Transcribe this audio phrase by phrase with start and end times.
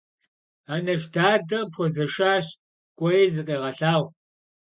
[0.73, 2.47] Анэш дадэ къыпхуэзэшащ,
[2.97, 4.07] кӏуэи зыкъегъэлъагъу.